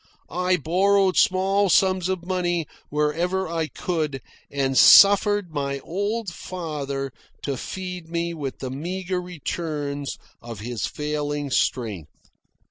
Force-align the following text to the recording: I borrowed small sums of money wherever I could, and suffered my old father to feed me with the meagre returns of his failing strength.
I 0.39 0.57
borrowed 0.57 1.15
small 1.15 1.69
sums 1.69 2.09
of 2.09 2.25
money 2.25 2.65
wherever 2.89 3.47
I 3.47 3.67
could, 3.67 4.19
and 4.49 4.75
suffered 4.75 5.51
my 5.53 5.77
old 5.81 6.29
father 6.29 7.13
to 7.43 7.55
feed 7.55 8.09
me 8.09 8.33
with 8.33 8.57
the 8.57 8.71
meagre 8.71 9.21
returns 9.21 10.17
of 10.41 10.61
his 10.61 10.87
failing 10.87 11.51
strength. 11.51 12.31